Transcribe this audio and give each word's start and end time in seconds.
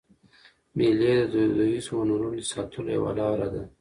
مېلې 0.77 1.13
د 1.31 1.33
دودیزو 1.55 1.91
هنرونو 1.99 2.29
د 2.39 2.43
ساتلو 2.51 2.89
یوه 2.97 3.11
لاره 3.19 3.47
ده. 3.53 3.63